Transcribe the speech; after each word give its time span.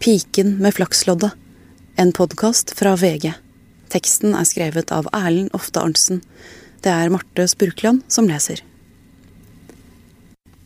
Piken 0.00 0.56
med 0.56 0.74
flaksloddet. 0.74 1.30
En 1.96 2.12
podkast 2.12 2.70
fra 2.78 2.94
VG. 2.96 3.34
Teksten 3.92 4.32
er 4.32 4.46
skrevet 4.48 4.88
av 4.96 5.10
Erlend 5.12 5.52
Ofte 5.52 5.82
Arntzen. 5.82 6.22
Det 6.80 6.88
er 6.88 7.12
Marte 7.12 7.44
Spurkland 7.52 8.06
som 8.08 8.24
leser. 8.24 8.62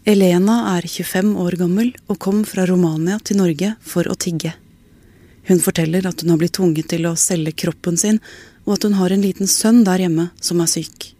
Elena 0.07 0.61
er 0.77 0.87
25 0.87 1.33
år 1.43 1.57
gammel 1.65 1.91
og 2.07 2.21
kom 2.23 2.45
fra 2.47 2.69
Romania 2.71 3.19
til 3.19 3.41
Norge 3.43 3.73
for 3.83 4.07
å 4.07 4.15
tigge. 4.15 4.53
Hun 5.51 5.59
forteller 5.67 6.07
at 6.07 6.23
hun 6.23 6.31
har 6.31 6.39
blitt 6.39 6.55
tvunget 6.61 6.93
til 6.95 7.11
å 7.11 7.17
selge 7.19 7.57
kroppen 7.65 7.99
sin, 7.99 8.23
og 8.69 8.77
at 8.77 8.87
hun 8.87 8.95
har 9.01 9.11
en 9.11 9.27
liten 9.27 9.51
sønn 9.51 9.83
der 9.83 10.07
hjemme 10.07 10.29
som 10.39 10.63
er 10.63 10.71
syk. 10.71 11.11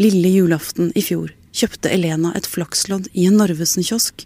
Lille 0.00 0.32
julaften 0.32 0.88
i 0.96 1.04
fjor 1.04 1.36
kjøpte 1.52 1.92
Elena 1.92 2.32
et 2.32 2.48
flakslodd 2.48 3.12
i 3.12 3.28
en 3.28 3.36
Narvesen-kiosk 3.42 4.24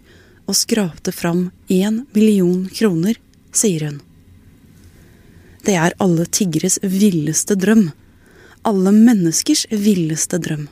og 0.49 0.57
skrapte 0.57 1.13
fram 1.13 1.49
én 1.69 2.03
million 2.15 2.63
kroner, 2.73 3.19
sier 3.53 3.85
hun. 3.85 3.99
Det 5.65 5.75
er 5.77 5.93
alle 6.01 6.25
tiggeres 6.25 6.79
villeste 6.81 7.53
drøm. 7.59 7.91
Alle 8.65 8.91
menneskers 8.95 9.67
villeste 9.69 10.39
drøm. 10.41 10.65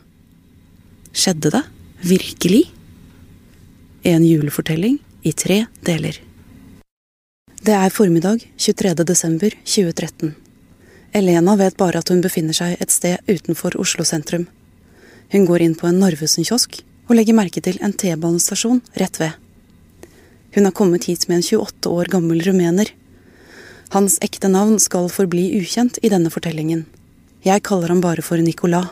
Skjedde 1.13 1.51
det 1.53 1.63
virkelig? 2.01 2.63
En 4.03 4.25
julefortelling 4.25 4.97
i 5.21 5.33
tre 5.33 5.65
deler. 5.85 6.17
Det 7.61 7.75
er 7.75 7.93
formiddag 7.93 8.43
23. 8.57 8.93
desember 9.03 9.53
2013. 9.65 10.35
Elena 11.17 11.55
vet 11.59 11.77
bare 11.77 11.99
at 12.01 12.09
hun 12.09 12.21
befinner 12.23 12.55
seg 12.55 12.77
et 12.81 12.93
sted 12.93 13.17
utenfor 13.27 13.77
Oslo 13.81 14.05
sentrum. 14.07 14.47
Hun 15.33 15.47
går 15.47 15.65
inn 15.65 15.75
på 15.75 15.89
en 15.89 15.99
Narvesen-kiosk 15.99 16.79
og 17.07 17.17
legger 17.17 17.35
merke 17.35 17.63
til 17.63 17.79
en 17.83 17.93
T-banestasjon 17.93 18.81
rett 19.01 19.19
ved. 19.19 19.35
Hun 20.57 20.65
har 20.65 20.71
kommet 20.71 21.03
hit 21.05 21.27
med 21.27 21.35
en 21.35 21.43
28 21.43 21.89
år 21.89 22.05
gammel 22.05 22.39
rumener. 22.41 22.89
Hans 23.93 24.15
ekte 24.25 24.49
navn 24.49 24.79
skal 24.81 25.05
forbli 25.13 25.51
ukjent 25.59 25.99
i 26.01 26.09
denne 26.09 26.31
fortellingen. 26.33 26.87
Jeg 27.45 27.61
kaller 27.67 27.93
ham 27.93 28.01
bare 28.01 28.23
for 28.25 28.41
Nicolas. 28.41 28.87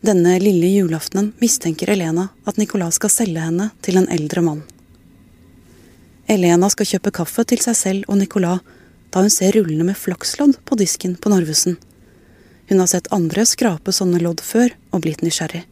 Denne 0.00 0.38
lille 0.40 0.70
julaftenen 0.78 1.34
mistenker 1.44 1.92
Elena 1.92 2.30
at 2.48 2.56
Nicolas 2.56 2.96
skal 2.96 3.12
selge 3.12 3.44
henne 3.44 3.68
til 3.84 4.00
en 4.00 4.08
eldre 4.08 4.40
mann. 4.48 4.64
Elena 6.24 6.72
skal 6.72 6.88
kjøpe 6.94 7.12
kaffe 7.20 7.44
til 7.44 7.60
seg 7.60 7.76
selv 7.76 8.08
og 8.08 8.22
Nicolas 8.24 8.64
da 9.12 9.20
hun 9.20 9.36
ser 9.36 9.52
rullene 9.60 9.90
med 9.92 10.00
flakslodd 10.06 10.56
på 10.64 10.80
disken 10.80 11.20
på 11.20 11.36
Narvesen. 11.36 11.76
Hun 12.72 12.80
har 12.80 12.88
sett 12.88 13.12
andre 13.12 13.44
skrape 13.44 13.92
sånne 13.92 14.24
lodd 14.24 14.40
før 14.40 14.72
og 14.88 15.04
blitt 15.04 15.20
nysgjerrig. 15.20 15.66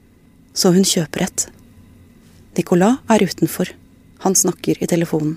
Så 0.52 0.76
hun 0.76 0.84
kjøper 0.84 1.30
et. 1.30 1.50
Nicolas 2.60 3.00
er 3.08 3.24
utenfor. 3.24 3.78
Han 4.18 4.34
snakker 4.34 4.82
i 4.82 4.86
telefonen. 4.86 5.36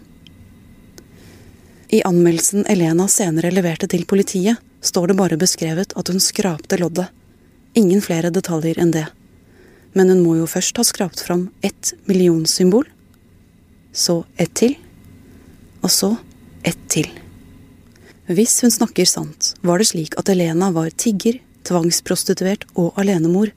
I 1.91 2.03
anmeldelsen 2.07 2.65
Elena 2.71 3.07
senere 3.11 3.51
leverte 3.51 3.87
til 3.91 4.05
politiet, 4.07 4.61
står 4.81 5.11
det 5.11 5.17
bare 5.19 5.37
beskrevet 5.37 5.91
at 5.99 6.07
hun 6.07 6.23
skrapte 6.23 6.77
loddet. 6.79 7.09
Ingen 7.77 8.01
flere 8.01 8.31
detaljer 8.31 8.79
enn 8.79 8.93
det. 8.95 9.07
Men 9.93 10.09
hun 10.09 10.21
må 10.23 10.37
jo 10.39 10.47
først 10.47 10.79
ha 10.79 10.85
skrapt 10.87 11.19
fram 11.19 11.49
ett 11.61 11.93
millionsymbol. 12.07 12.87
Så 13.91 14.23
ett 14.37 14.53
til. 14.55 14.77
Og 15.83 15.91
så 15.91 16.15
ett 16.63 16.79
til. 16.87 17.11
Hvis 18.31 18.61
hun 18.63 18.71
snakker 18.71 19.05
sant, 19.05 19.55
var 19.61 19.81
det 19.81 19.89
slik 19.91 20.15
at 20.19 20.29
Elena 20.31 20.71
var 20.71 20.93
tigger, 20.95 21.41
tvangsprostituert 21.67 22.63
og 22.79 22.95
alenemor, 23.01 23.51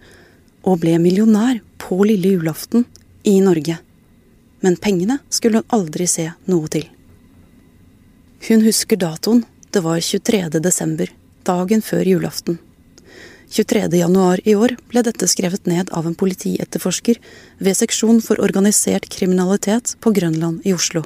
og 0.66 0.80
ble 0.82 0.96
millionær 0.98 1.60
på 1.78 2.02
lille 2.08 2.34
julaften 2.34 2.86
i 3.22 3.38
Norge. 3.44 3.78
Men 4.64 4.78
pengene 4.80 5.18
skulle 5.28 5.60
hun 5.60 5.76
aldri 5.76 6.06
se 6.08 6.30
noe 6.48 6.70
til. 6.72 6.86
Hun 8.48 8.64
husker 8.64 8.96
datoen. 9.00 9.44
Det 9.70 9.82
var 9.84 9.98
23. 10.00 10.60
desember, 10.62 11.10
dagen 11.44 11.82
før 11.82 12.06
julaften. 12.06 12.60
23. 13.54 13.88
januar 13.98 14.40
i 14.48 14.54
år 14.56 14.76
ble 14.88 15.02
dette 15.04 15.28
skrevet 15.28 15.66
ned 15.70 15.90
av 15.92 16.06
en 16.08 16.16
politietterforsker 16.16 17.20
ved 17.58 17.76
seksjon 17.76 18.22
for 18.24 18.40
organisert 18.42 19.08
kriminalitet 19.12 19.96
på 20.00 20.14
Grønland 20.16 20.64
i 20.64 20.72
Oslo. 20.74 21.04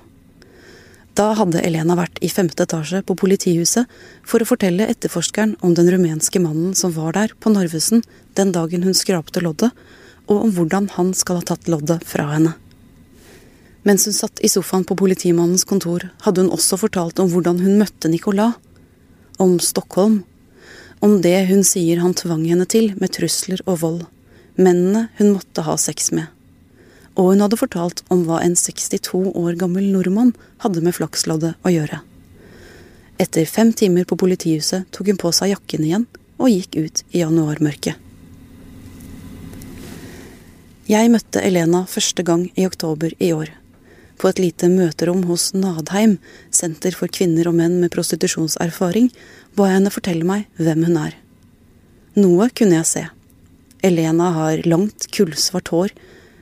Da 1.19 1.33
hadde 1.35 1.65
Elena 1.67 1.97
vært 1.99 2.21
i 2.23 2.31
femte 2.31 2.63
etasje 2.63 3.03
på 3.03 3.17
politihuset 3.19 3.91
for 4.23 4.39
å 4.39 4.47
fortelle 4.47 4.87
etterforskeren 4.87 5.57
om 5.67 5.75
den 5.75 5.91
rumenske 5.91 6.39
mannen 6.45 6.77
som 6.79 6.95
var 6.95 7.17
der 7.19 7.35
på 7.43 7.51
Narvesen 7.51 8.05
den 8.39 8.55
dagen 8.55 8.87
hun 8.87 8.95
skrapte 8.95 9.43
loddet, 9.43 9.75
og 10.31 10.47
om 10.47 10.55
hvordan 10.55 10.87
han 10.95 11.11
skal 11.17 11.41
ha 11.41 11.49
tatt 11.51 11.67
loddet 11.73 12.07
fra 12.07 12.31
henne. 12.37 12.55
Mens 13.89 14.05
hun 14.05 14.17
satt 14.17 14.43
i 14.45 14.51
sofaen 14.53 14.85
på 14.85 14.99
politimannens 15.01 15.65
kontor, 15.65 16.11
hadde 16.27 16.45
hun 16.45 16.53
også 16.53 16.77
fortalt 16.85 17.21
om 17.23 17.33
hvordan 17.33 17.63
hun 17.65 17.79
møtte 17.81 18.11
Nicolas. 18.13 18.59
Om 19.41 19.57
Stockholm. 19.63 20.25
Om 21.01 21.21
det 21.25 21.47
hun 21.49 21.63
sier 21.65 22.03
han 22.03 22.17
tvang 22.19 22.43
henne 22.51 22.67
til 22.69 22.93
med 23.01 23.15
trusler 23.17 23.63
og 23.67 23.81
vold. 23.85 24.03
Mennene 24.59 25.09
hun 25.21 25.37
måtte 25.37 25.65
ha 25.65 25.79
sex 25.79 26.11
med 26.13 26.29
og 27.19 27.33
hun 27.33 27.43
hadde 27.43 27.59
fortalt 27.59 28.05
om 28.15 28.23
hva 28.29 28.39
en 28.45 28.55
62 28.57 29.33
år 29.35 29.57
gammel 29.59 29.89
nordmann 29.91 30.31
hadde 30.63 30.85
med 30.85 30.95
flaksloddet 30.95 31.57
å 31.67 31.73
gjøre. 31.75 31.99
Etter 33.19 33.49
fem 33.51 33.73
timer 33.75 34.07
på 34.07 34.19
politihuset 34.21 34.87
tok 34.95 35.11
hun 35.11 35.19
på 35.19 35.33
seg 35.35 35.51
jakken 35.57 35.87
igjen 35.89 36.07
og 36.39 36.53
gikk 36.53 36.79
ut 36.79 37.03
i 37.11 37.25
januarmørket. 37.25 37.99
Jeg 40.89 41.11
møtte 41.13 41.43
Elena 41.45 41.83
første 41.91 42.23
gang 42.25 42.47
i 42.55 42.65
oktober 42.69 43.13
i 43.19 43.33
år. 43.35 43.51
På 44.19 44.31
et 44.31 44.41
lite 44.43 44.67
møterom 44.71 45.23
hos 45.29 45.53
Nadheim, 45.55 46.17
senter 46.51 46.95
for 46.99 47.11
kvinner 47.11 47.49
og 47.51 47.55
menn 47.61 47.79
med 47.83 47.93
prostitusjonserfaring, 47.95 49.13
ba 49.55 49.69
jeg 49.69 49.79
henne 49.79 49.95
fortelle 49.95 50.27
meg 50.27 50.49
hvem 50.59 50.87
hun 50.89 50.99
er. 51.05 51.15
Noe 52.19 52.49
kunne 52.51 52.81
jeg 52.81 52.89
se. 52.91 53.05
Elena 53.87 54.33
har 54.35 54.65
langt, 54.67 55.07
kullsvart 55.15 55.71
hår 55.71 55.95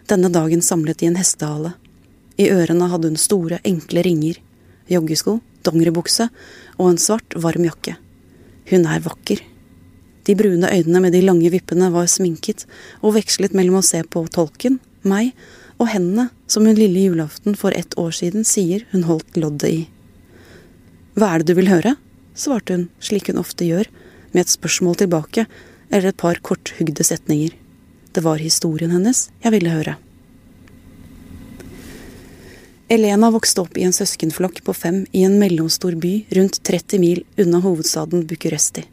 denne 0.08 0.30
dagen 0.32 0.62
samlet 0.64 1.02
i 1.02 1.10
en 1.10 1.18
hestehale. 1.20 1.74
I 2.40 2.48
ørene 2.52 2.88
hadde 2.88 3.10
hun 3.10 3.20
store, 3.20 3.60
enkle 3.64 4.04
ringer, 4.06 4.38
joggesko, 4.88 5.40
dongeribukse 5.66 6.28
og 6.78 6.88
en 6.90 7.00
svart, 7.00 7.36
varm 7.36 7.66
jakke. 7.66 7.96
Hun 8.70 8.88
er 8.88 9.04
vakker. 9.04 9.42
De 10.26 10.34
brune 10.34 10.70
øynene 10.72 11.02
med 11.04 11.14
de 11.14 11.22
lange 11.22 11.50
vippene 11.52 11.90
var 11.94 12.08
sminket 12.10 12.64
og 13.02 13.14
vekslet 13.18 13.54
mellom 13.54 13.78
å 13.80 13.86
se 13.86 14.00
på 14.02 14.24
tolken, 14.32 14.80
meg, 15.06 15.36
og 15.76 15.90
hendene 15.92 16.30
som 16.50 16.66
hun 16.66 16.78
lille 16.78 17.06
julaften 17.08 17.56
for 17.58 17.74
ett 17.76 17.96
år 18.00 18.14
siden 18.16 18.46
sier 18.48 18.86
hun 18.92 19.04
holdt 19.08 19.36
loddet 19.36 19.68
i. 19.68 19.82
Hva 21.16 21.32
er 21.32 21.42
det 21.42 21.52
du 21.52 21.60
vil 21.60 21.72
høre? 21.72 21.96
svarte 22.36 22.74
hun, 22.76 22.88
slik 23.00 23.30
hun 23.30 23.40
ofte 23.40 23.64
gjør, 23.64 23.88
med 24.32 24.44
et 24.44 24.52
spørsmål 24.52 24.98
tilbake 25.00 25.46
eller 25.88 26.10
et 26.10 26.20
par 26.20 26.40
korthugde 26.44 27.04
setninger. 27.04 27.54
Det 28.12 28.24
var 28.24 28.42
historien 28.42 28.92
hennes 28.92 29.28
jeg 29.44 29.54
ville 29.54 29.72
høre. 29.72 29.96
Elena 32.92 33.32
vokste 33.34 33.64
opp 33.64 33.78
i 33.80 33.82
en 33.82 33.94
søskenflokk 33.96 34.60
på 34.62 34.74
fem 34.76 35.00
i 35.16 35.24
en 35.26 35.40
mellomstor 35.40 35.96
by 35.98 36.12
rundt 36.38 36.60
30 36.68 37.02
mil 37.02 37.24
unna 37.40 37.58
hovedstaden 37.64 38.22
Bucuresti. 38.30 38.84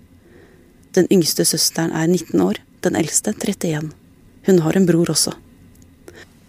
Den 0.97 1.09
yngste 1.13 1.45
søsteren 1.45 1.93
er 1.93 2.07
19 2.07 2.41
år, 2.41 2.57
den 2.81 2.97
eldste 2.97 3.35
31. 3.35 3.91
Hun 4.47 4.59
har 4.65 4.77
en 4.77 4.87
bror 4.89 5.13
også. 5.13 5.35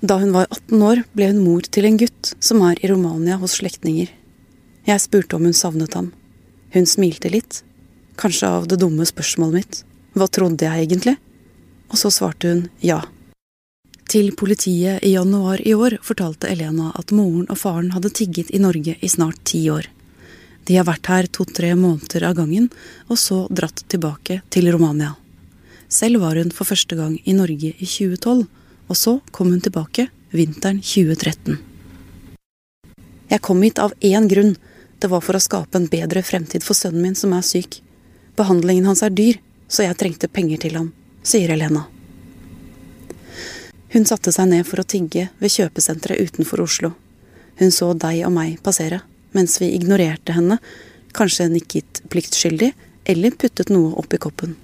Da 0.05 0.19
hun 0.21 0.35
var 0.37 0.51
18 0.53 0.85
år, 0.85 1.03
ble 1.17 1.31
hun 1.33 1.41
mor 1.41 1.65
til 1.65 1.89
en 1.89 1.97
gutt 2.01 2.35
som 2.45 2.61
er 2.69 2.79
i 2.85 2.93
Romania 2.93 3.41
hos 3.41 3.57
slektninger. 3.57 4.11
Jeg 4.85 5.01
spurte 5.01 5.39
om 5.39 5.49
hun 5.49 5.57
savnet 5.57 5.97
ham. 5.97 6.13
Hun 6.77 6.85
smilte 6.85 7.33
litt, 7.33 7.63
kanskje 8.21 8.51
av 8.59 8.69
det 8.69 8.83
dumme 8.85 9.07
spørsmålet 9.09 9.61
mitt. 9.63 9.85
Hva 10.15 10.29
trodde 10.29 10.69
jeg 10.69 10.85
egentlig? 10.85 11.17
og 11.95 12.01
så 12.01 12.11
svarte 12.11 12.51
hun 12.51 12.65
ja. 12.83 13.03
Til 14.11 14.33
politiet 14.37 15.05
i 15.07 15.15
januar 15.15 15.63
i 15.63 15.75
år 15.75 15.99
fortalte 16.05 16.51
Elena 16.51 16.91
at 16.99 17.15
moren 17.15 17.47
og 17.49 17.59
faren 17.61 17.93
hadde 17.95 18.13
tigget 18.19 18.51
i 18.55 18.61
Norge 18.63 18.97
i 19.01 19.11
snart 19.11 19.41
ti 19.49 19.63
år. 19.73 19.87
De 20.67 20.77
har 20.79 20.87
vært 20.89 21.09
her 21.13 21.29
to-tre 21.29 21.75
måneder 21.77 22.27
av 22.29 22.37
gangen, 22.39 22.71
og 23.09 23.21
så 23.21 23.45
dratt 23.51 23.85
tilbake 23.93 24.41
til 24.51 24.71
Romania. 24.73 25.15
Selv 25.89 26.25
var 26.25 26.41
hun 26.41 26.53
for 26.55 26.69
første 26.69 26.97
gang 26.99 27.19
i 27.25 27.37
Norge 27.37 27.75
i 27.75 27.87
2012, 27.87 28.47
og 28.89 28.99
så 28.99 29.19
kom 29.31 29.53
hun 29.53 29.63
tilbake 29.65 30.09
vinteren 30.35 30.81
2013. 30.81 31.59
Jeg 33.31 33.43
kom 33.43 33.63
hit 33.65 33.81
av 33.83 33.95
én 34.01 34.29
grunn. 34.29 34.57
Det 34.99 35.09
var 35.11 35.25
for 35.25 35.37
å 35.37 35.43
skape 35.43 35.79
en 35.79 35.89
bedre 35.91 36.23
fremtid 36.23 36.65
for 36.65 36.77
sønnen 36.79 37.03
min 37.03 37.17
som 37.19 37.33
er 37.37 37.47
syk. 37.47 37.81
Behandlingen 38.37 38.87
hans 38.91 39.03
er 39.03 39.15
dyr, 39.15 39.41
så 39.69 39.87
jeg 39.87 39.99
trengte 39.99 40.31
penger 40.31 40.61
til 40.67 40.79
ham 40.79 40.93
sier 41.25 41.49
Helena. 41.49 41.87
Hun 43.95 44.07
satte 44.07 44.33
seg 44.35 44.51
ned 44.51 44.67
for 44.69 44.83
å 44.83 44.89
tigge 44.89 45.29
ved 45.41 45.55
kjøpesenteret 45.55 46.21
utenfor 46.29 46.65
Oslo. 46.65 46.93
Hun 47.61 47.71
så 47.73 47.93
deg 47.95 48.25
og 48.27 48.35
meg 48.35 48.59
passere, 48.65 49.01
mens 49.33 49.57
vi 49.63 49.71
ignorerte 49.77 50.35
henne, 50.35 50.59
kanskje 51.15 51.49
nikket 51.53 52.03
pliktskyldig 52.11 52.73
eller 53.11 53.39
puttet 53.39 53.71
noe 53.71 53.95
oppi 54.01 54.19
koppen. 54.21 54.57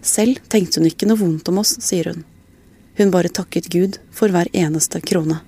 Selv 0.00 0.38
tenkte 0.48 0.80
hun 0.80 0.88
ikke 0.88 1.08
noe 1.10 1.20
vondt 1.20 1.50
om 1.50 1.60
oss, 1.60 1.74
sier 1.82 2.12
hun. 2.12 2.22
Hun 3.00 3.10
bare 3.10 3.28
takket 3.32 3.68
Gud 3.72 3.96
for 4.12 4.28
hver 4.28 4.48
eneste 4.52 5.00
krone. 5.00 5.38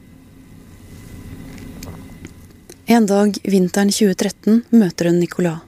En 2.87 3.05
dag 3.07 3.37
vinteren 3.45 3.93
2013 3.93 4.63
møter 4.71 5.11
hun 5.11 5.19
Nicolas. 5.21 5.61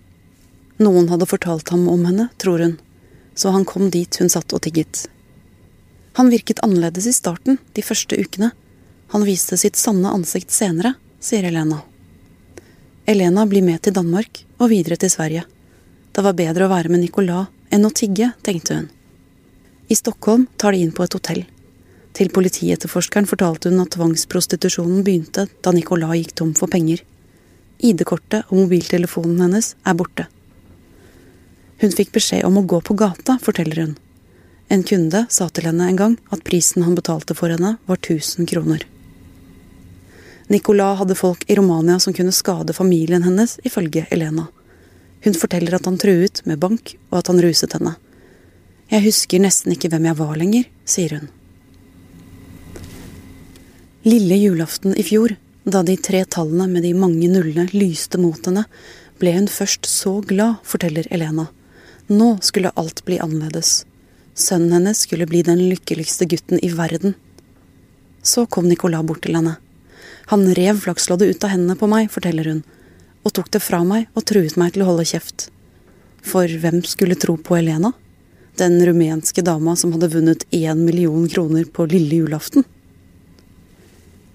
Noen 0.80 1.10
hadde 1.12 1.28
fortalt 1.28 1.68
ham 1.74 1.84
om 1.92 2.06
henne, 2.08 2.30
tror 2.40 2.64
hun, 2.64 2.72
så 3.36 3.52
han 3.52 3.68
kom 3.68 3.92
dit 3.92 4.16
hun 4.16 4.32
satt 4.32 4.56
og 4.56 4.64
tigget. 4.64 5.04
Han 6.16 6.32
virket 6.32 6.64
annerledes 6.64 7.10
i 7.12 7.12
starten, 7.12 7.60
de 7.76 7.84
første 7.84 8.16
ukene. 8.16 8.54
Han 9.12 9.28
viste 9.28 9.60
sitt 9.60 9.76
sanne 9.76 10.08
ansikt 10.08 10.56
senere, 10.56 10.96
sier 11.20 11.44
Elena. 11.44 11.82
Elena 13.04 13.44
blir 13.44 13.68
med 13.68 13.84
til 13.84 13.92
Danmark 14.00 14.46
og 14.56 14.70
videre 14.72 14.96
til 14.96 15.12
Sverige. 15.12 15.44
Det 16.16 16.24
var 16.24 16.40
bedre 16.40 16.64
å 16.64 16.72
være 16.78 16.96
med 16.96 17.04
Nicolas 17.04 17.52
enn 17.68 17.84
å 17.84 17.92
tigge, 17.92 18.32
tenkte 18.40 18.80
hun. 18.80 18.92
I 19.92 20.00
Stockholm 20.00 20.48
tar 20.56 20.72
de 20.72 20.80
inn 20.80 20.96
på 20.96 21.04
et 21.04 21.20
hotell. 21.20 21.44
Til 22.14 22.30
politietterforskeren 22.30 23.26
fortalte 23.26 23.72
hun 23.72 23.82
at 23.82 23.90
tvangsprostitusjonen 23.96 25.02
begynte 25.06 25.48
da 25.66 25.72
Nicolai 25.74 26.20
gikk 26.20 26.36
tom 26.38 26.52
for 26.54 26.70
penger. 26.70 27.02
ID-kortet 27.82 28.46
og 28.50 28.60
mobiltelefonen 28.60 29.40
hennes 29.42 29.72
er 29.82 29.98
borte. 29.98 30.28
Hun 31.82 31.92
fikk 31.92 32.14
beskjed 32.14 32.46
om 32.46 32.60
å 32.60 32.66
gå 32.70 32.78
på 32.86 32.94
gata, 32.94 33.34
forteller 33.42 33.82
hun. 33.82 33.96
En 34.70 34.86
kunde 34.86 35.26
sa 35.28 35.50
til 35.50 35.66
henne 35.68 35.90
en 35.90 35.98
gang 35.98 36.16
at 36.32 36.46
prisen 36.46 36.86
han 36.86 36.94
betalte 36.94 37.34
for 37.36 37.50
henne, 37.50 37.74
var 37.90 37.98
1000 37.98 38.46
kroner. 38.48 38.86
Nicolas 40.48 41.00
hadde 41.02 41.18
folk 41.18 41.44
i 41.50 41.56
Romania 41.58 41.98
som 41.98 42.14
kunne 42.14 42.32
skade 42.32 42.76
familien 42.76 43.26
hennes, 43.26 43.58
ifølge 43.66 44.06
Elena. 44.14 44.46
Hun 45.24 45.34
forteller 45.34 45.74
at 45.74 45.86
han 45.88 45.98
truet 45.98 46.44
med 46.46 46.60
bank, 46.62 46.94
og 47.10 47.18
at 47.18 47.30
han 47.32 47.42
ruset 47.42 47.74
henne. 47.74 47.96
Jeg 48.92 49.08
husker 49.08 49.42
nesten 49.42 49.74
ikke 49.74 49.90
hvem 49.90 50.12
jeg 50.12 50.20
var 50.20 50.36
lenger, 50.38 50.68
sier 50.84 51.18
hun. 51.18 51.32
Lille 54.04 54.34
julaften 54.36 54.96
i 54.96 55.02
fjor, 55.02 55.32
da 55.64 55.80
de 55.82 55.94
tre 55.96 56.18
tallene 56.28 56.66
med 56.68 56.82
de 56.84 56.90
mange 56.92 57.24
nullene 57.24 57.70
lyste 57.72 58.18
mot 58.20 58.36
henne, 58.44 58.66
ble 59.16 59.30
hun 59.32 59.46
først 59.48 59.88
så 59.88 60.18
glad, 60.28 60.58
forteller 60.60 61.08
Elena. 61.08 61.46
Nå 62.12 62.26
skulle 62.44 62.74
alt 62.76 63.00
bli 63.06 63.16
annerledes. 63.24 63.86
Sønnen 64.36 64.74
hennes 64.76 65.00
skulle 65.06 65.24
bli 65.30 65.40
den 65.46 65.62
lykkeligste 65.70 66.28
gutten 66.28 66.60
i 66.60 66.68
verden. 66.76 67.16
Så 68.20 68.44
kom 68.44 68.68
Nicolas 68.68 69.06
bort 69.08 69.24
til 69.24 69.38
henne. 69.38 69.56
Han 70.34 70.44
rev 70.60 70.84
flaksloddet 70.84 71.32
ut 71.32 71.48
av 71.48 71.54
hendene 71.54 71.78
på 71.80 71.88
meg, 71.88 72.12
forteller 72.12 72.52
hun, 72.52 72.60
og 73.24 73.32
tok 73.40 73.48
det 73.56 73.64
fra 73.64 73.80
meg 73.88 74.12
og 74.12 74.28
truet 74.28 74.60
meg 74.60 74.76
til 74.76 74.84
å 74.84 74.90
holde 74.92 75.08
kjeft. 75.14 75.48
For 76.20 76.44
hvem 76.44 76.82
skulle 76.84 77.16
tro 77.16 77.38
på 77.40 77.56
Elena? 77.56 77.94
Den 78.60 78.76
rumenske 78.84 79.40
dama 79.40 79.78
som 79.80 79.96
hadde 79.96 80.12
vunnet 80.12 80.44
én 80.52 80.84
million 80.84 81.24
kroner 81.24 81.64
på 81.64 81.88
lille 81.88 82.20
julaften? 82.20 82.68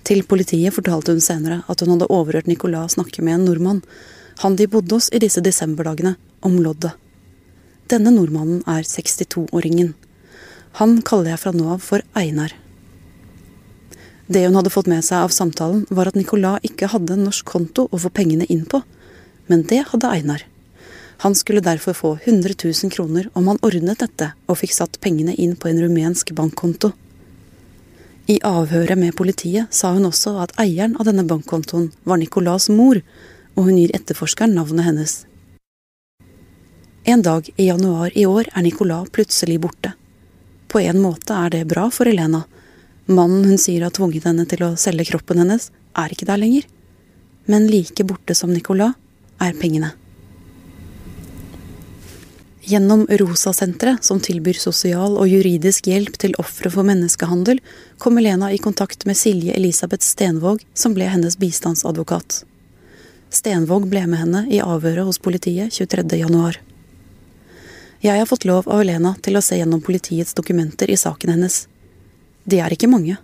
Til 0.09 0.23
politiet 0.25 0.73
fortalte 0.73 1.13
hun 1.13 1.21
senere 1.21 1.59
at 1.69 1.83
hun 1.83 1.91
hadde 1.93 2.07
overhørt 2.09 2.47
Nicolas 2.49 2.95
snakke 2.95 3.21
med 3.21 3.35
en 3.35 3.43
nordmann, 3.45 3.83
han 4.41 4.55
de 4.57 4.65
bodde 4.71 4.95
hos 4.97 5.11
i 5.13 5.19
disse 5.21 5.43
desemberdagene, 5.45 6.15
om 6.41 6.55
loddet. 6.63 6.95
Denne 7.91 8.09
nordmannen 8.15 8.63
er 8.65 8.87
62-åringen. 8.87 9.91
Han 10.79 11.01
kaller 11.05 11.33
jeg 11.33 11.41
fra 11.43 11.53
nå 11.53 11.67
av 11.75 11.83
for 11.85 12.01
Einar. 12.17 12.55
Det 14.29 14.41
hun 14.47 14.57
hadde 14.57 14.71
fått 14.73 14.89
med 14.89 15.05
seg 15.05 15.25
av 15.25 15.33
samtalen, 15.35 15.83
var 15.93 16.09
at 16.09 16.17
Nicolas 16.17 16.65
ikke 16.65 16.89
hadde 16.89 17.13
en 17.13 17.27
norsk 17.27 17.45
konto 17.49 17.85
å 17.91 17.99
få 18.01 18.09
pengene 18.13 18.47
inn 18.49 18.63
på, 18.69 18.81
men 19.49 19.65
det 19.69 19.83
hadde 19.91 20.09
Einar. 20.09 20.45
Han 21.25 21.35
skulle 21.35 21.65
derfor 21.65 21.97
få 21.97 22.15
100 22.23 22.55
000 22.63 22.93
kroner 22.95 23.29
om 23.37 23.51
han 23.51 23.61
ordnet 23.65 24.01
dette 24.01 24.31
og 24.47 24.57
fikk 24.61 24.73
satt 24.73 25.01
pengene 25.03 25.35
inn 25.35 25.57
på 25.59 25.69
en 25.69 25.81
rumensk 25.83 26.33
bankkonto. 26.37 26.93
I 28.29 28.35
avhøret 28.45 28.97
med 28.99 29.15
politiet 29.17 29.73
sa 29.73 29.89
hun 29.95 30.05
også 30.05 30.35
at 30.43 30.51
eieren 30.61 30.93
av 31.01 31.07
denne 31.07 31.23
bankkontoen 31.25 31.87
var 32.05 32.19
Nicolas' 32.21 32.69
mor, 32.69 32.99
og 33.57 33.65
hun 33.65 33.79
gir 33.79 33.93
etterforskeren 33.97 34.53
navnet 34.53 34.85
hennes. 34.85 35.13
En 37.09 37.23
dag 37.25 37.49
i 37.55 37.65
januar 37.71 38.13
i 38.13 38.27
år 38.29 38.51
er 38.53 38.61
Nicolas 38.61 39.09
plutselig 39.09 39.57
borte. 39.63 39.95
På 40.69 40.77
en 40.77 41.01
måte 41.01 41.33
er 41.33 41.49
det 41.55 41.63
bra 41.71 41.87
for 41.89 42.05
Elena. 42.05 42.43
Mannen 43.09 43.47
hun 43.49 43.57
sier 43.57 43.87
har 43.87 43.95
tvunget 43.97 44.27
henne 44.29 44.45
til 44.45 44.61
å 44.67 44.75
selge 44.77 45.07
kroppen 45.09 45.41
hennes, 45.41 45.71
er 45.97 46.13
ikke 46.13 46.29
der 46.29 46.37
lenger. 46.37 46.67
Men 47.49 47.65
like 47.65 48.05
borte 48.05 48.37
som 48.37 48.53
Nicolas 48.53 48.93
er 49.41 49.57
pengene. 49.57 49.95
Gjennom 52.69 53.07
Rosa-senteret, 53.09 54.03
som 54.03 54.19
tilbyr 54.21 54.53
sosial 54.61 55.15
og 55.17 55.25
juridisk 55.25 55.87
hjelp 55.89 56.19
til 56.21 56.35
ofre 56.37 56.69
for 56.69 56.85
menneskehandel, 56.85 57.57
kom 57.97 58.19
Elena 58.21 58.51
i 58.53 58.59
kontakt 58.61 59.07
med 59.09 59.17
Silje 59.17 59.55
Elisabeth 59.57 60.05
Stenvåg, 60.05 60.61
som 60.77 60.93
ble 60.93 61.07
hennes 61.09 61.33
bistandsadvokat. 61.41 62.43
Stenvåg 63.33 63.87
ble 63.89 64.03
med 64.11 64.21
henne 64.21 64.43
i 64.53 64.59
avhøret 64.61 65.07
hos 65.07 65.17
politiet 65.17 65.73
23. 65.73 66.05
januar. 66.19 66.59
Jeg 68.05 68.21
har 68.21 68.29
fått 68.29 68.45
lov 68.45 68.69
av 68.69 68.83
Elena 68.83 69.15
til 69.17 69.39
å 69.39 69.41
se 69.41 69.57
gjennom 69.57 69.81
politiets 69.81 70.37
dokumenter 70.37 70.93
i 70.93 70.99
saken 71.07 71.33
hennes. 71.33 71.63
De 72.45 72.61
er 72.61 72.77
ikke 72.77 72.91
mange. 72.91 73.17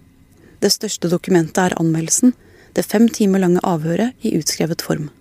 Det 0.58 0.74
største 0.74 1.12
dokumentet 1.14 1.62
er 1.68 1.78
anmeldelsen, 1.78 2.34
det 2.74 2.90
fem 2.90 3.06
timer 3.14 3.46
lange 3.46 3.62
avhøret 3.62 4.26
i 4.26 4.34
utskrevet 4.40 4.82
form. 4.82 5.12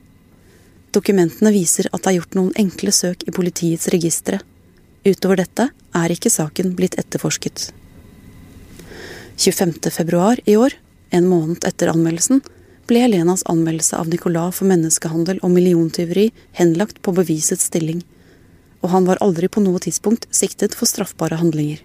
Dokumentene 0.94 1.50
viser 1.50 1.88
at 1.90 2.04
det 2.04 2.12
er 2.12 2.20
gjort 2.20 2.36
noen 2.38 2.52
enkle 2.60 2.92
søk 2.94 3.24
i 3.26 3.32
politiets 3.34 3.88
registre. 3.90 4.38
Utover 5.02 5.40
dette 5.42 5.68
er 5.74 6.12
ikke 6.14 6.30
saken 6.30 6.74
blitt 6.78 6.94
etterforsket. 7.00 7.72
25. 9.34 9.90
februar 9.90 10.38
i 10.46 10.54
år, 10.54 10.76
en 11.10 11.26
måned 11.26 11.66
etter 11.66 11.90
anmeldelsen, 11.90 12.44
ble 12.86 13.02
Helenas 13.02 13.42
anmeldelse 13.50 13.98
av 13.98 14.12
Nicolas 14.12 14.60
for 14.60 14.70
menneskehandel 14.70 15.40
og 15.42 15.50
milliontyveri 15.56 16.28
henlagt 16.60 17.02
på 17.02 17.16
bevisets 17.16 17.66
stilling, 17.72 18.04
og 18.84 18.92
han 18.94 19.08
var 19.08 19.18
aldri 19.24 19.50
på 19.50 19.64
noe 19.64 19.82
tidspunkt 19.82 20.28
siktet 20.30 20.78
for 20.78 20.86
straffbare 20.86 21.40
handlinger. 21.42 21.82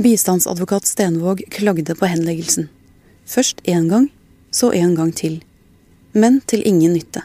Bistandsadvokat 0.00 0.86
Stenvåg 0.86 1.42
klagde 1.52 1.98
på 1.98 2.08
henleggelsen. 2.08 2.70
Først 3.26 3.60
én 3.66 3.90
gang, 3.90 4.12
så 4.54 4.70
en 4.72 4.94
gang 4.94 5.10
til 5.12 5.40
men 6.12 6.40
til 6.46 6.62
ingen 6.66 6.94
nytte. 6.94 7.22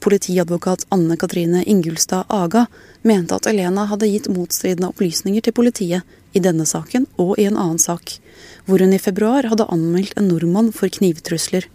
Politiadvokat 0.00 0.84
Anne 0.94 1.16
Katrine 1.16 1.64
Ingulstad 1.64 2.28
Aga 2.28 2.66
mente 3.02 3.34
at 3.34 3.46
Elena 3.46 3.86
hadde 3.90 4.08
gitt 4.10 4.28
motstridende 4.30 4.90
opplysninger 4.92 5.42
til 5.42 5.56
politiet 5.56 6.18
i 6.36 6.42
denne 6.42 6.66
saken 6.68 7.06
og 7.22 7.38
i 7.40 7.46
en 7.48 7.56
annen 7.56 7.80
sak, 7.80 8.18
hvor 8.66 8.82
hun 8.82 8.92
i 8.92 9.00
februar 9.02 9.48
hadde 9.50 9.66
anmeldt 9.72 10.14
en 10.18 10.28
nordmann 10.30 10.70
for 10.74 10.92
knivtrusler. 10.92 11.66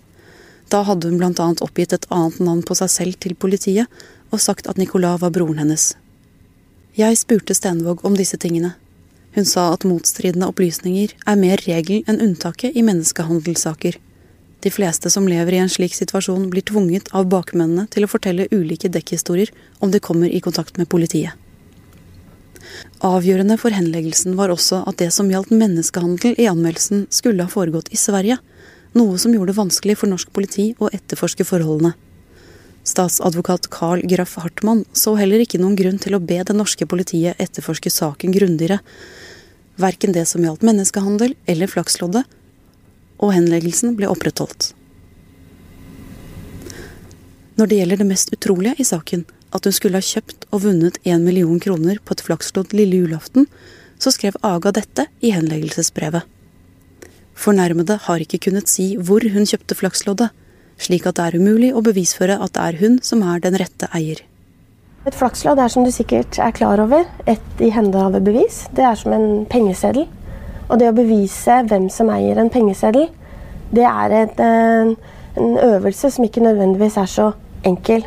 Da 0.72 0.84
hadde 0.88 1.10
hun 1.10 1.24
annet 1.24 1.64
oppgitt 1.66 1.94
et 1.94 2.08
annet 2.10 2.40
navn 2.40 2.62
på 2.64 2.78
seg 2.80 2.94
selv 2.94 3.20
til 3.20 3.36
politiet 3.36 3.90
og 4.32 4.40
sagt 4.40 4.70
at 4.72 4.78
Nicolas 4.80 5.20
var 5.22 5.34
broren 5.36 5.60
hennes. 5.60 5.92
Jeg 6.96 7.18
spurte 7.20 7.56
Stenvåg 7.56 8.06
om 8.08 8.16
disse 8.16 8.38
tingene. 8.38 8.76
Hun 9.36 9.46
sa 9.48 9.70
at 9.74 9.88
motstridende 9.88 10.48
opplysninger 10.52 11.14
er 11.26 11.40
mer 11.40 11.60
regelen 11.64 12.08
enn 12.08 12.24
unntaket 12.24 12.76
i 12.76 12.84
menneskehandelssaker. 12.84 13.98
De 14.62 14.70
fleste 14.70 15.10
som 15.10 15.28
lever 15.28 15.56
i 15.58 15.62
en 15.64 15.70
slik 15.70 15.96
situasjon, 15.98 16.50
blir 16.54 16.62
tvunget 16.62 17.10
av 17.18 17.26
bakmennene 17.32 17.88
til 17.90 18.06
å 18.06 18.10
fortelle 18.12 18.50
ulike 18.54 18.92
dekkhistorier 18.94 19.50
om 19.80 19.94
de 19.94 20.00
kommer 20.00 20.30
i 20.30 20.42
kontakt 20.44 20.78
med 20.78 20.90
politiet. 20.90 21.34
Avgjørende 23.02 23.58
for 23.58 23.74
henleggelsen 23.74 24.36
var 24.38 24.54
også 24.54 24.84
at 24.88 25.00
det 25.02 25.10
som 25.16 25.30
gjaldt 25.32 25.50
menneskehandel 25.50 26.38
i 26.38 26.48
anmeldelsen, 26.50 27.08
skulle 27.10 27.48
ha 27.48 27.52
foregått 27.52 27.90
i 27.90 27.98
Sverige, 27.98 28.38
noe 28.94 29.18
som 29.18 29.34
gjorde 29.34 29.54
det 29.54 29.58
vanskelig 29.58 29.98
for 29.98 30.12
norsk 30.12 30.30
politi 30.36 30.72
å 30.78 30.92
etterforske 30.94 31.48
forholdene. 31.48 31.96
Statsadvokat 32.86 33.70
Carl 33.74 34.02
Graff 34.10 34.36
Hartmann 34.42 34.86
så 34.98 35.14
heller 35.18 35.42
ikke 35.44 35.60
noen 35.62 35.78
grunn 35.78 36.00
til 36.02 36.18
å 36.18 36.22
be 36.22 36.40
det 36.46 36.56
norske 36.58 36.88
politiet 36.90 37.42
etterforske 37.42 37.92
saken 37.94 38.34
grundigere. 38.34 38.80
Verken 39.82 40.14
det 40.14 40.28
som 40.30 40.46
gjaldt 40.46 40.66
menneskehandel 40.66 41.36
eller 41.50 41.70
Flaksloddet, 41.70 42.26
og 43.22 43.36
henleggelsen 43.36 43.96
ble 43.98 44.10
opprettholdt. 44.12 44.72
Når 47.60 47.70
det 47.70 47.78
gjelder 47.78 48.02
det 48.02 48.10
mest 48.10 48.34
utrolige 48.34 48.82
i 48.82 48.88
saken, 48.88 49.26
at 49.52 49.68
hun 49.68 49.76
skulle 49.76 50.00
ha 50.00 50.06
kjøpt 50.06 50.48
og 50.50 50.64
vunnet 50.66 50.98
én 51.06 51.24
million 51.26 51.60
kroner 51.62 52.00
på 52.04 52.16
et 52.16 52.24
flakslodd 52.26 52.74
lille 52.74 53.04
julaften, 53.04 53.46
så 54.02 54.14
skrev 54.14 54.38
Aga 54.42 54.72
dette 54.74 55.06
i 55.22 55.34
henleggelsesbrevet. 55.36 56.26
Fornærmede 57.38 57.98
har 58.08 58.24
ikke 58.24 58.40
kunnet 58.48 58.70
si 58.72 58.96
hvor 58.98 59.24
hun 59.34 59.46
kjøpte 59.50 59.78
flaksloddet, 59.78 60.32
slik 60.82 61.06
at 61.06 61.20
det 61.20 61.28
er 61.28 61.38
umulig 61.42 61.72
å 61.74 61.84
bevisføre 61.86 62.40
at 62.42 62.56
det 62.56 62.66
er 62.66 62.80
hun 62.82 62.98
som 63.06 63.22
er 63.28 63.44
den 63.44 63.58
rette 63.62 63.90
eier. 63.94 64.24
Et 65.06 65.18
flakslodd 65.18 65.58
er 65.62 65.70
som 65.74 65.86
du 65.86 65.90
sikkert 65.94 66.38
er 66.38 66.54
klar 66.54 66.82
over, 66.82 67.08
et 67.26 67.62
i 67.62 67.72
hende 67.74 67.98
av 67.98 68.18
bevis. 68.22 68.68
Det 68.78 68.86
er 68.86 68.98
som 68.98 69.14
en 69.16 69.46
pengeseddel. 69.50 70.06
Og 70.72 70.80
det 70.80 70.88
å 70.88 70.96
bevise 70.96 71.62
hvem 71.68 71.90
som 71.92 72.10
eier 72.14 72.40
en 72.40 72.52
pengeseddel, 72.52 73.10
det 73.76 73.84
er 73.88 74.14
et, 74.16 74.40
en, 74.40 74.94
en 75.36 75.58
øvelse 75.60 76.12
som 76.16 76.26
ikke 76.26 76.44
nødvendigvis 76.44 76.98
er 77.00 77.10
så 77.12 77.32
enkel. 77.68 78.06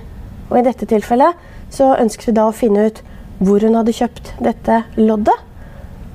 Og 0.50 0.58
i 0.58 0.64
dette 0.64 0.88
tilfellet 0.88 1.36
så 1.72 1.92
ønsket 1.98 2.30
vi 2.30 2.36
da 2.36 2.46
å 2.48 2.56
finne 2.56 2.88
ut 2.88 3.02
hvor 3.44 3.64
hun 3.64 3.76
hadde 3.76 3.96
kjøpt 3.96 4.34
dette 4.44 4.82
loddet. 4.96 5.36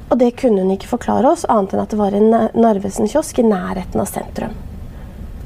Og 0.10 0.18
det 0.18 0.32
kunne 0.42 0.64
hun 0.64 0.74
ikke 0.74 0.90
forklare 0.90 1.30
oss, 1.30 1.46
annet 1.46 1.76
enn 1.76 1.84
at 1.84 1.92
det 1.94 2.00
var 2.00 2.16
en 2.18 2.32
Narvesen-kiosk 2.58 3.42
i 3.44 3.46
nærheten 3.46 4.02
av 4.02 4.10
sentrum. 4.10 4.56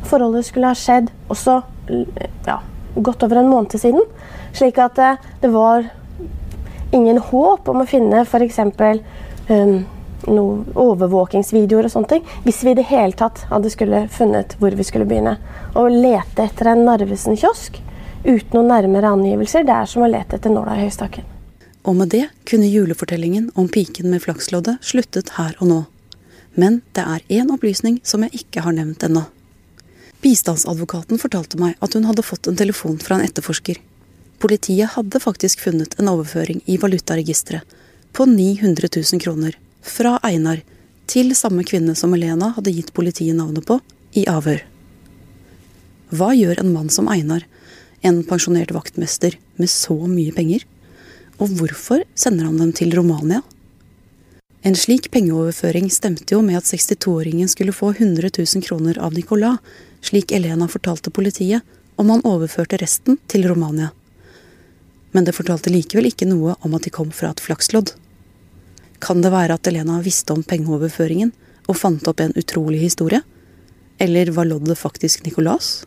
forholdet 0.04 0.46
skulle 0.46 0.70
ha 0.70 0.78
skjedd 0.78 1.10
også 1.32 1.62
ja, 2.48 2.60
godt 2.96 3.24
over 3.24 3.42
en 3.42 3.50
måned 3.50 3.76
siden. 3.80 4.04
Slik 4.54 4.78
at 4.80 4.96
det, 4.96 5.18
det 5.42 5.52
var 5.52 5.88
ingen 6.94 7.18
håp 7.18 7.68
om 7.68 7.82
å 7.82 7.90
finne 7.90 8.24
f.eks. 8.24 8.60
Um, 9.50 9.84
noen 10.28 10.66
overvåkingsvideoer 10.80 11.88
og 11.88 11.94
sånne 11.94 12.12
ting. 12.12 12.28
Hvis 12.46 12.64
vi 12.64 12.74
i 12.74 12.78
det 12.80 12.88
hele 12.90 13.18
tatt 13.18 13.46
hadde 13.50 13.72
skulle 13.74 14.06
funnet 14.14 14.56
hvor 14.62 14.76
vi 14.78 14.86
skulle 14.88 15.08
begynne. 15.10 15.38
Å 15.76 15.86
lete 15.90 16.48
etter 16.48 16.74
en 16.74 16.86
Narvesen-kiosk 16.88 17.80
uten 18.24 18.56
noen 18.56 18.72
nærmere 18.72 19.12
angivelser, 19.12 19.66
det 19.68 19.76
er 19.76 19.90
som 19.90 20.06
å 20.06 20.12
lete 20.12 20.38
etter 20.38 20.54
nåla 20.54 20.78
i 20.78 20.86
høystakken. 20.86 21.28
Og 21.84 21.98
med 22.00 22.14
det 22.14 22.28
kunne 22.48 22.70
julefortellingen 22.72 23.50
om 23.60 23.68
piken 23.68 24.08
med 24.12 24.24
flaksloddet 24.24 24.80
sluttet 24.86 25.34
her 25.38 25.58
og 25.60 25.68
nå. 25.68 25.80
Men 26.56 26.82
det 26.96 27.04
er 27.04 27.26
én 27.42 27.52
opplysning 27.52 28.00
som 28.08 28.24
jeg 28.24 28.46
ikke 28.46 28.64
har 28.64 28.76
nevnt 28.78 29.04
ennå. 29.04 29.26
Bistandsadvokaten 30.24 31.20
fortalte 31.20 31.60
meg 31.60 31.76
at 31.84 31.98
hun 31.98 32.06
hadde 32.08 32.24
fått 32.24 32.48
en 32.48 32.56
telefon 32.56 32.96
fra 33.04 33.18
en 33.18 33.26
etterforsker. 33.26 33.82
Politiet 34.40 34.96
hadde 34.96 35.20
faktisk 35.20 35.60
funnet 35.66 35.98
en 36.00 36.12
overføring 36.14 36.62
i 36.66 36.78
valutaregisteret 36.80 37.76
på 38.14 38.28
900 38.30 38.88
000 38.96 39.20
kroner 39.24 39.58
fra 39.84 40.18
Einar 40.24 40.64
til 41.10 41.34
samme 41.36 41.66
kvinne 41.68 41.96
som 42.00 42.14
Elena 42.16 42.54
hadde 42.56 42.74
gitt 42.74 42.94
politiet 42.96 43.36
navnet 43.38 43.68
på, 43.68 43.80
i 44.14 44.26
avhør. 44.30 44.62
Hva 46.14 46.30
gjør 46.38 46.62
en 46.62 46.72
mann 46.74 46.92
som 46.94 47.10
Einar, 47.10 47.46
en 48.06 48.22
pensjonert 48.28 48.74
vaktmester, 48.76 49.38
med 49.58 49.70
så 49.70 49.96
mye 50.08 50.34
penger? 50.36 50.66
Og 51.42 51.50
hvorfor 51.58 52.04
sender 52.16 52.48
han 52.50 52.60
dem 52.62 52.74
til 52.78 52.94
Romania? 52.96 53.42
En 54.64 54.78
slik 54.80 55.10
pengeoverføring 55.12 55.90
stemte 55.92 56.36
jo 56.36 56.44
med 56.46 56.62
at 56.62 56.70
62-åringen 56.70 57.50
skulle 57.52 57.76
få 57.76 57.92
100 57.98 58.30
000 58.38 58.64
kroner 58.64 59.00
av 59.02 59.18
Nicolas, 59.18 59.58
slik 60.00 60.32
Elena 60.32 60.70
fortalte 60.72 61.12
politiet, 61.12 61.66
om 61.96 62.10
han 62.10 62.24
overførte 62.26 62.80
resten 62.80 63.18
til 63.28 63.48
Romania. 63.50 63.92
Men 65.12 65.28
det 65.28 65.36
fortalte 65.36 65.74
likevel 65.74 66.08
ikke 66.10 66.30
noe 66.30 66.56
om 66.66 66.78
at 66.78 66.88
de 66.88 66.94
kom 66.94 67.12
fra 67.14 67.34
et 67.34 67.44
flakslodd. 67.44 67.92
Kan 69.04 69.20
det 69.22 69.34
være 69.34 69.58
at 69.58 69.68
Elena 69.68 69.98
visste 70.04 70.32
om 70.32 70.44
pengeoverføringen 70.48 71.34
og 71.68 71.76
fant 71.76 72.08
opp 72.08 72.22
en 72.24 72.36
utrolig 72.40 72.80
historie? 72.86 73.20
Eller 74.00 74.32
var 74.32 74.48
loddet 74.48 74.80
faktisk 74.80 75.26
Nicolas? 75.26 75.82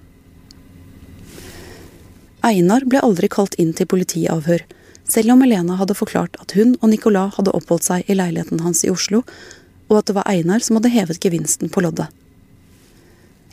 Einar 2.45 2.85
ble 2.85 3.01
aldri 3.01 3.31
kalt 3.33 3.57
inn 3.59 3.73
til 3.75 3.89
politiavhør, 3.89 4.67
selv 5.09 5.33
om 5.33 5.43
Elena 5.47 5.79
hadde 5.81 5.97
forklart 5.97 6.37
at 6.43 6.53
hun 6.59 6.75
og 6.83 6.91
Nicolas 6.93 7.39
hadde 7.39 7.55
oppholdt 7.57 7.87
seg 7.89 8.11
i 8.11 8.19
leiligheten 8.19 8.61
hans 8.63 8.85
i 8.85 8.93
Oslo, 8.93 9.23
og 9.89 10.01
at 10.01 10.11
det 10.11 10.17
var 10.19 10.29
Einar 10.29 10.61
som 10.63 10.77
hadde 10.79 10.93
hevet 10.93 11.23
gevinsten 11.23 11.73
på 11.73 11.83
loddet. 11.87 12.11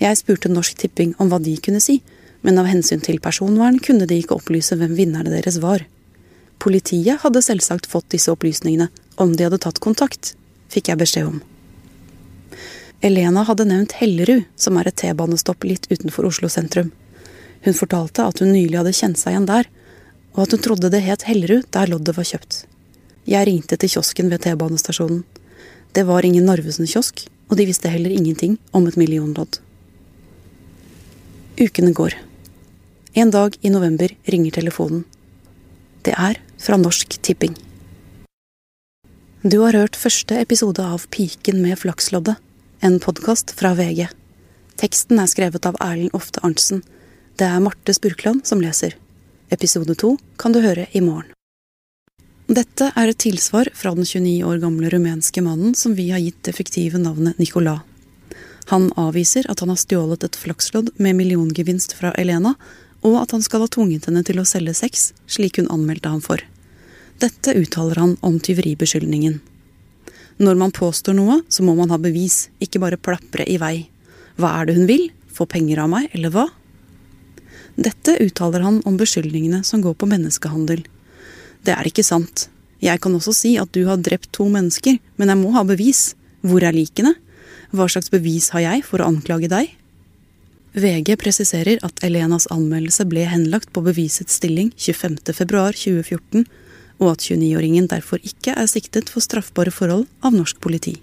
Jeg 0.02 0.20
spurte 0.20 0.52
Norsk 0.52 0.76
Tipping 0.82 1.16
om 1.24 1.32
hva 1.32 1.40
de 1.40 1.56
kunne 1.64 1.82
si, 1.82 2.02
men 2.44 2.60
av 2.60 2.68
hensyn 2.68 3.02
til 3.02 3.22
personvern 3.24 3.80
kunne 3.80 4.10
de 4.10 4.20
ikke 4.20 4.36
opplyse 4.36 4.76
hvem 4.76 4.98
vinnerne 4.98 5.32
deres 5.32 5.62
var. 5.64 5.86
Politiet 6.60 7.24
hadde 7.24 7.42
selvsagt 7.46 7.88
fått 7.90 8.12
disse 8.12 8.34
opplysningene 8.34 8.90
om 9.16 9.36
de 9.36 9.48
hadde 9.48 9.62
tatt 9.62 9.82
kontakt, 9.84 10.34
fikk 10.74 10.90
jeg 10.90 11.02
beskjed 11.02 11.30
om. 11.30 11.42
Elena 13.04 13.44
hadde 13.44 13.66
nevnt 13.68 13.98
Hellerud, 14.00 14.46
som 14.56 14.78
er 14.80 14.88
et 14.88 14.98
T-banestopp 15.02 15.66
litt 15.68 15.90
utenfor 15.92 16.30
Oslo 16.30 16.48
sentrum. 16.50 16.94
Hun 17.66 17.76
fortalte 17.76 18.24
at 18.24 18.40
hun 18.40 18.54
nylig 18.56 18.80
hadde 18.80 18.96
kjent 18.96 19.20
seg 19.20 19.36
igjen 19.36 19.50
der, 19.50 19.68
og 20.34 20.46
at 20.46 20.56
hun 20.56 20.64
trodde 20.64 20.92
det 20.94 21.04
het 21.04 21.26
Hellerud 21.28 21.68
der 21.76 21.92
loddet 21.92 22.16
var 22.18 22.28
kjøpt. 22.28 22.64
Jeg 23.28 23.48
ringte 23.48 23.78
til 23.80 23.92
kiosken 23.92 24.32
ved 24.32 24.44
T-banestasjonen. 24.44 25.24
Det 25.94 26.06
var 26.08 26.26
ingen 26.26 26.48
Narvesen-kiosk, 26.48 27.26
og 27.52 27.60
de 27.60 27.68
visste 27.70 27.92
heller 27.92 28.12
ingenting 28.12 28.58
om 28.72 28.88
et 28.88 28.98
millionlodd. 29.00 29.60
Ukene 31.60 31.94
går. 31.94 32.16
En 33.14 33.30
dag 33.30 33.60
i 33.62 33.70
november 33.70 34.16
ringer 34.26 34.56
telefonen. 34.56 35.04
Det 36.02 36.16
er 36.18 36.40
fra 36.58 36.80
Norsk 36.82 37.20
Tipping. 37.22 37.54
Du 39.44 39.58
har 39.60 39.76
hørt 39.76 39.98
første 40.00 40.38
episode 40.40 40.80
av 40.80 41.02
Piken 41.12 41.58
med 41.60 41.76
flaksloddet, 41.82 42.38
en 42.80 42.94
podkast 43.04 43.52
fra 43.52 43.74
VG. 43.76 44.06
Teksten 44.80 45.20
er 45.20 45.28
skrevet 45.28 45.68
av 45.68 45.76
Erlend 45.84 46.16
Ofte 46.16 46.40
Arntzen. 46.48 46.80
Det 47.36 47.50
er 47.52 47.60
Marte 47.60 47.92
Spurkland 47.92 48.46
som 48.48 48.62
leser. 48.64 48.96
Episode 49.52 49.98
to 50.00 50.14
kan 50.40 50.56
du 50.56 50.62
høre 50.64 50.86
i 50.96 51.02
morgen. 51.04 51.36
Dette 52.48 52.88
er 52.96 53.12
et 53.12 53.20
tilsvar 53.20 53.68
fra 53.76 53.92
den 53.98 54.08
29 54.08 54.48
år 54.48 54.64
gamle 54.64 54.94
rumenske 54.96 55.44
mannen 55.44 55.76
som 55.76 56.00
vi 56.00 56.08
har 56.16 56.24
gitt 56.24 56.40
det 56.48 56.56
fiktive 56.56 57.04
navnet 57.04 57.36
Nicolas. 57.36 57.84
Han 58.72 58.94
avviser 58.96 59.52
at 59.52 59.60
han 59.60 59.76
har 59.76 59.84
stjålet 59.84 60.24
et 60.24 60.40
flakslodd 60.40 60.96
med 61.04 61.20
milliongevinst 61.20 62.00
fra 62.00 62.16
Elena, 62.16 62.56
og 63.04 63.20
at 63.26 63.36
han 63.36 63.44
skal 63.44 63.68
ha 63.68 63.68
tvunget 63.68 64.08
henne 64.08 64.24
til 64.24 64.40
å 64.40 64.48
selge 64.48 64.80
sex, 64.86 65.10
slik 65.28 65.60
hun 65.60 65.68
anmeldte 65.68 66.16
ham 66.16 66.24
for. 66.24 66.40
Dette 67.24 67.54
uttaler 67.56 68.02
han 68.02 68.18
om 68.20 68.40
tyveribeskyldningen. 68.44 69.38
Når 70.44 70.58
man 70.60 70.74
påstår 70.76 71.16
noe, 71.16 71.38
så 71.48 71.64
må 71.64 71.76
man 71.78 71.94
ha 71.94 72.00
bevis, 72.02 72.50
ikke 72.60 72.82
bare 72.84 73.00
plapre 73.00 73.46
i 73.48 73.56
vei. 73.62 73.86
Hva 74.36 74.50
er 74.60 74.68
det 74.68 74.76
hun 74.76 74.90
vil? 74.90 75.06
Få 75.32 75.46
penger 75.48 75.80
av 75.86 75.92
meg, 75.94 76.10
eller 76.12 76.34
hva? 76.34 76.50
Dette 77.80 78.18
uttaler 78.26 78.66
han 78.66 78.82
om 78.90 78.98
beskyldningene 79.00 79.62
som 79.64 79.82
går 79.86 79.96
på 79.96 80.10
menneskehandel. 80.10 80.84
Det 81.64 81.72
er 81.78 81.88
ikke 81.88 82.04
sant. 82.04 82.50
Jeg 82.84 83.00
kan 83.00 83.16
også 83.16 83.32
si 83.38 83.54
at 83.62 83.72
du 83.72 83.86
har 83.88 84.02
drept 84.04 84.34
to 84.36 84.50
mennesker, 84.52 85.00
men 85.16 85.32
jeg 85.32 85.40
må 85.40 85.54
ha 85.56 85.64
bevis. 85.64 86.18
Hvor 86.44 86.66
er 86.66 86.76
likene? 86.76 87.14
Hva 87.72 87.88
slags 87.88 88.12
bevis 88.12 88.50
har 88.52 88.66
jeg 88.66 88.84
for 88.84 89.00
å 89.00 89.08
anklage 89.14 89.48
deg? 89.54 89.72
VG 90.76 91.16
presiserer 91.22 91.80
at 91.86 92.04
Elenas 92.04 92.50
anmeldelse 92.52 93.06
ble 93.08 93.24
henlagt 93.30 93.72
på 93.72 93.86
bevisets 93.86 94.42
stilling 94.42 94.74
25.2.2014 94.76 96.44
og 97.02 97.14
at 97.14 97.26
29-åringen 97.26 97.90
derfor 97.92 98.22
ikke 98.24 98.56
er 98.58 98.70
siktet 98.70 99.10
for 99.14 99.24
straffbare 99.24 99.74
forhold 99.74 100.06
av 100.24 100.36
norsk 100.36 100.60
politi. 100.64 100.98